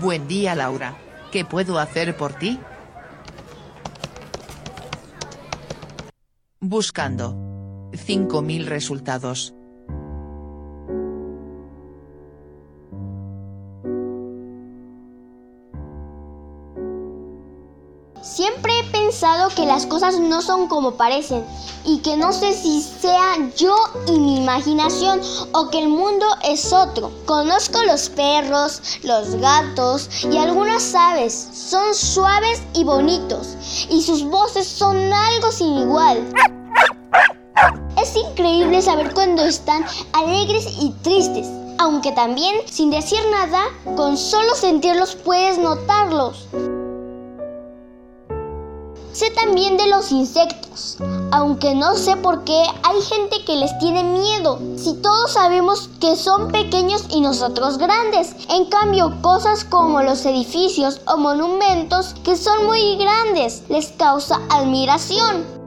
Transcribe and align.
Buen 0.00 0.28
día 0.28 0.54
Laura. 0.54 0.96
¿Qué 1.32 1.44
puedo 1.44 1.78
hacer 1.80 2.16
por 2.16 2.34
ti? 2.34 2.60
Buscando. 6.60 7.90
5000 7.94 8.66
resultados. 8.66 9.54
Siempre 18.38 18.72
he 18.78 18.84
pensado 18.84 19.48
que 19.48 19.66
las 19.66 19.84
cosas 19.84 20.20
no 20.20 20.42
son 20.42 20.68
como 20.68 20.92
parecen 20.92 21.44
y 21.84 21.98
que 21.98 22.16
no 22.16 22.32
sé 22.32 22.52
si 22.52 22.80
sea 22.82 23.34
yo 23.56 23.74
y 24.06 24.12
mi 24.12 24.36
imaginación 24.36 25.20
o 25.50 25.70
que 25.70 25.80
el 25.80 25.88
mundo 25.88 26.24
es 26.44 26.72
otro. 26.72 27.10
Conozco 27.26 27.82
los 27.82 28.08
perros, 28.10 29.00
los 29.02 29.34
gatos 29.40 30.08
y 30.30 30.36
algunas 30.36 30.94
aves. 30.94 31.48
Son 31.52 31.92
suaves 31.92 32.62
y 32.74 32.84
bonitos 32.84 33.56
y 33.90 34.02
sus 34.02 34.22
voces 34.22 34.68
son 34.68 35.12
algo 35.12 35.50
sin 35.50 35.76
igual. 35.76 36.24
Es 38.00 38.14
increíble 38.14 38.80
saber 38.82 39.12
cuando 39.14 39.42
están 39.42 39.84
alegres 40.12 40.64
y 40.80 40.92
tristes, 41.02 41.48
aunque 41.78 42.12
también 42.12 42.54
sin 42.66 42.92
decir 42.92 43.18
nada, 43.32 43.64
con 43.96 44.16
solo 44.16 44.54
sentirlos 44.54 45.16
puedes 45.16 45.58
notarlos. 45.58 46.46
Sé 49.12 49.30
también 49.30 49.76
de 49.76 49.88
los 49.88 50.12
insectos, 50.12 50.98
aunque 51.32 51.74
no 51.74 51.96
sé 51.96 52.16
por 52.16 52.44
qué 52.44 52.62
hay 52.82 53.00
gente 53.00 53.42
que 53.44 53.56
les 53.56 53.76
tiene 53.78 54.04
miedo, 54.04 54.60
si 54.76 54.94
todos 54.94 55.32
sabemos 55.32 55.88
que 56.00 56.14
son 56.14 56.52
pequeños 56.52 57.06
y 57.08 57.20
nosotros 57.20 57.78
grandes. 57.78 58.36
En 58.50 58.66
cambio, 58.66 59.20
cosas 59.22 59.64
como 59.64 60.02
los 60.02 60.24
edificios 60.26 61.00
o 61.06 61.16
monumentos 61.16 62.14
que 62.22 62.36
son 62.36 62.66
muy 62.66 62.96
grandes 62.96 63.62
les 63.68 63.88
causa 63.88 64.40
admiración. 64.50 65.58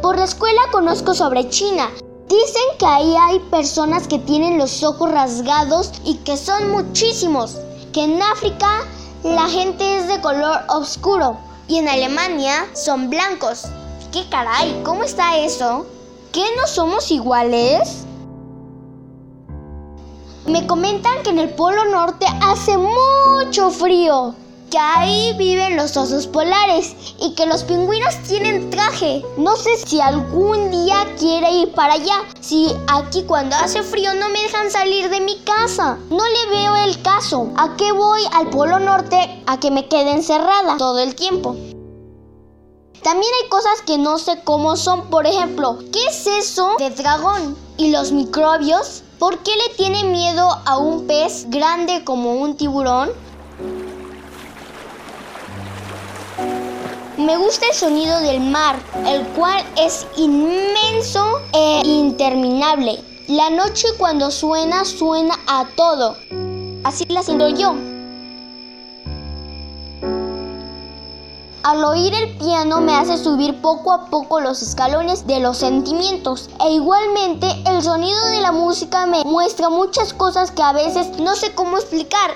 Por 0.00 0.16
la 0.16 0.24
escuela 0.24 0.62
conozco 0.70 1.12
sobre 1.12 1.48
China. 1.50 1.90
Dicen 2.28 2.78
que 2.78 2.86
ahí 2.86 3.16
hay 3.16 3.40
personas 3.50 4.06
que 4.06 4.18
tienen 4.18 4.56
los 4.56 4.82
ojos 4.82 5.10
rasgados 5.10 5.92
y 6.04 6.14
que 6.18 6.36
son 6.36 6.70
muchísimos. 6.70 7.58
Que 7.92 8.04
en 8.04 8.22
África 8.22 8.84
la 9.24 9.48
gente 9.48 9.98
es 9.98 10.08
de 10.08 10.20
color 10.20 10.60
oscuro 10.68 11.38
y 11.66 11.78
en 11.78 11.88
Alemania 11.88 12.66
son 12.74 13.10
blancos. 13.10 13.64
¿Qué 14.12 14.28
caray? 14.30 14.80
¿Cómo 14.84 15.02
está 15.02 15.38
eso? 15.38 15.86
¿Qué 16.32 16.44
no 16.56 16.66
somos 16.66 17.10
iguales? 17.10 18.04
Me 20.46 20.66
comentan 20.66 21.22
que 21.22 21.30
en 21.30 21.40
el 21.40 21.50
Polo 21.50 21.84
Norte 21.86 22.26
hace 22.42 22.78
mucho 22.78 23.70
frío 23.70 24.34
que 24.70 24.78
ahí 24.78 25.34
viven 25.38 25.76
los 25.76 25.96
osos 25.96 26.26
polares 26.26 26.94
y 27.18 27.34
que 27.34 27.46
los 27.46 27.64
pingüinos 27.64 28.16
tienen 28.26 28.70
traje. 28.70 29.24
No 29.36 29.56
sé 29.56 29.70
si 29.78 30.00
algún 30.00 30.70
día 30.70 31.06
quiere 31.18 31.50
ir 31.50 31.72
para 31.72 31.94
allá. 31.94 32.22
Si 32.40 32.74
aquí 32.88 33.22
cuando 33.24 33.56
hace 33.56 33.82
frío 33.82 34.14
no 34.14 34.28
me 34.28 34.42
dejan 34.42 34.70
salir 34.70 35.08
de 35.08 35.20
mi 35.20 35.38
casa. 35.40 35.98
No 36.10 36.22
le 36.28 36.47
caso. 37.02 37.50
¿A 37.56 37.76
qué 37.76 37.92
voy 37.92 38.22
al 38.32 38.50
Polo 38.50 38.78
Norte 38.78 39.42
a 39.46 39.58
que 39.58 39.70
me 39.70 39.88
quede 39.88 40.12
encerrada 40.12 40.76
todo 40.76 40.98
el 40.98 41.14
tiempo? 41.14 41.56
También 43.02 43.32
hay 43.42 43.48
cosas 43.48 43.80
que 43.86 43.96
no 43.96 44.18
sé 44.18 44.40
cómo 44.44 44.76
son. 44.76 45.08
Por 45.08 45.26
ejemplo, 45.26 45.78
¿qué 45.92 46.04
es 46.06 46.26
eso 46.26 46.74
de 46.78 46.90
dragón? 46.90 47.56
¿Y 47.76 47.90
los 47.90 48.12
microbios? 48.12 49.04
¿Por 49.18 49.38
qué 49.38 49.52
le 49.56 49.74
tiene 49.76 50.04
miedo 50.04 50.48
a 50.66 50.78
un 50.78 51.06
pez 51.06 51.46
grande 51.48 52.04
como 52.04 52.34
un 52.34 52.56
tiburón? 52.56 53.10
Me 57.16 57.36
gusta 57.36 57.66
el 57.66 57.74
sonido 57.74 58.20
del 58.20 58.40
mar, 58.40 58.76
el 59.06 59.26
cual 59.28 59.64
es 59.76 60.06
inmenso 60.16 61.40
e 61.52 61.82
interminable. 61.84 63.02
La 63.26 63.50
noche 63.50 63.88
cuando 63.98 64.30
suena, 64.30 64.84
suena 64.84 65.34
a 65.46 65.66
todo. 65.76 66.16
Así 66.84 67.04
la 67.08 67.22
siento 67.22 67.48
yo. 67.48 67.74
Al 71.64 71.84
oír 71.84 72.14
el 72.14 72.38
piano 72.38 72.80
me 72.80 72.94
hace 72.94 73.18
subir 73.18 73.60
poco 73.60 73.92
a 73.92 74.06
poco 74.06 74.40
los 74.40 74.62
escalones 74.62 75.26
de 75.26 75.40
los 75.40 75.58
sentimientos 75.58 76.48
e 76.64 76.70
igualmente 76.72 77.46
el 77.66 77.82
sonido 77.82 78.24
de 78.28 78.40
la 78.40 78.52
música 78.52 79.04
me 79.04 79.22
muestra 79.24 79.68
muchas 79.68 80.14
cosas 80.14 80.50
que 80.50 80.62
a 80.62 80.72
veces 80.72 81.18
no 81.18 81.34
sé 81.34 81.54
cómo 81.54 81.76
explicar. 81.76 82.30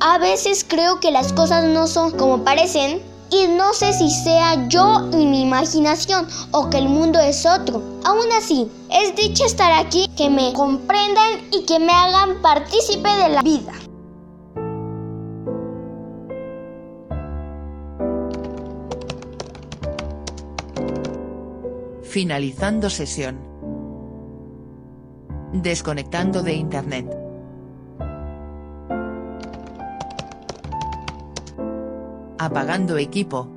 A 0.00 0.18
veces 0.18 0.64
creo 0.66 1.00
que 1.00 1.10
las 1.10 1.32
cosas 1.32 1.64
no 1.64 1.86
son 1.86 2.12
como 2.12 2.44
parecen 2.44 3.02
y 3.30 3.48
no 3.48 3.72
sé 3.74 3.92
si 3.92 4.10
sea 4.10 4.68
yo 4.68 5.08
y 5.12 5.26
mi 5.26 5.42
imaginación 5.42 6.26
o 6.52 6.70
que 6.70 6.78
el 6.78 6.88
mundo 6.88 7.18
es 7.18 7.44
otro. 7.46 7.82
Aún 8.04 8.30
así, 8.36 8.70
es 8.90 9.14
dicha 9.16 9.44
estar 9.44 9.72
aquí, 9.72 10.08
que 10.16 10.30
me 10.30 10.52
comprendan 10.52 11.40
y 11.52 11.64
que 11.64 11.78
me 11.78 11.92
hagan 11.92 12.40
partícipe 12.40 13.08
de 13.08 13.28
la 13.28 13.42
vida. 13.42 13.72
Finalizando 22.02 22.88
sesión. 22.88 23.38
Desconectando 25.52 26.42
de 26.42 26.54
Internet. 26.54 27.25
Apagando 32.38 32.98
equipo. 32.98 33.55